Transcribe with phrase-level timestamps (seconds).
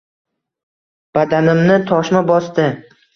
[1.17, 2.67] Badanimni toshma bosdi.